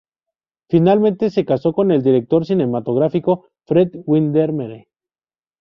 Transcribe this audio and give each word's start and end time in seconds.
Finalmente 0.67 1.29
se 1.29 1.45
casó 1.45 1.73
con 1.73 1.91
el 1.91 2.01
director 2.01 2.43
cinematográfico 2.43 3.45
Fred 3.67 3.91
Windermere. 4.07 4.87